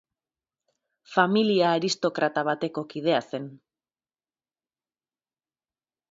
[1.15, 3.45] Familia aristokrata bateko kidea zen.